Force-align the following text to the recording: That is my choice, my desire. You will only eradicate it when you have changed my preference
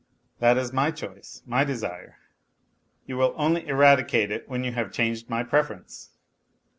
That 0.39 0.57
is 0.57 0.73
my 0.73 0.89
choice, 0.89 1.43
my 1.45 1.63
desire. 1.63 2.17
You 3.05 3.17
will 3.17 3.35
only 3.37 3.67
eradicate 3.67 4.31
it 4.31 4.49
when 4.49 4.63
you 4.63 4.71
have 4.71 4.91
changed 4.91 5.29
my 5.29 5.43
preference 5.43 6.09